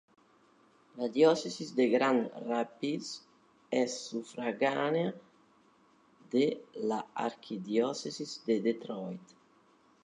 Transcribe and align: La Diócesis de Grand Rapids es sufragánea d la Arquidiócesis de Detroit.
La 1.01 1.09
Diócesis 1.17 1.69
de 1.79 1.85
Grand 1.89 2.31
Rapids 2.47 3.11
es 3.83 3.93
sufragánea 4.07 5.11
d 6.31 6.43
la 6.89 7.01
Arquidiócesis 7.29 8.31
de 8.47 8.55
Detroit. 8.67 9.25